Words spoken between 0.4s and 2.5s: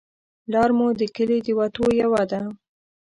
لار مو د کلي د وتو یوه ده